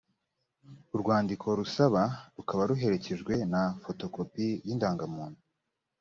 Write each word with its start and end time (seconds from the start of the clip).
urwandiko 0.95 1.47
rusaba 1.59 2.01
rukaba 2.35 2.63
ruherekejwe 2.69 3.33
na 3.51 3.61
fotokopi 3.83 4.45
y’indangamuntu 4.67 5.39